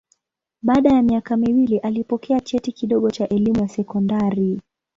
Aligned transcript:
Baada 0.61 0.89
ya 0.89 1.01
miaka 1.03 1.37
miwili 1.37 1.77
alipokea 1.79 2.39
cheti 2.39 2.71
kidogo 2.71 3.11
cha 3.11 3.27
elimu 3.27 3.59
ya 3.61 3.67
sekondari. 3.67 4.61